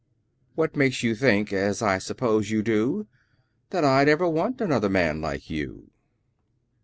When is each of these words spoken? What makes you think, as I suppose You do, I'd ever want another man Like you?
What 0.55 0.75
makes 0.75 1.03
you 1.03 1.13
think, 1.13 1.53
as 1.53 1.83
I 1.83 1.99
suppose 1.99 2.49
You 2.49 2.63
do, 2.63 3.05
I'd 3.71 4.09
ever 4.09 4.27
want 4.27 4.59
another 4.59 4.89
man 4.89 5.21
Like 5.21 5.47
you? 5.51 5.91